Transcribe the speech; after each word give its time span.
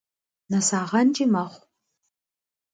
НэсагъэнкӀи 0.49 1.25
мэхъу. 1.33 1.65